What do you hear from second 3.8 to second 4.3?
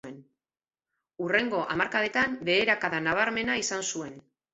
zuen.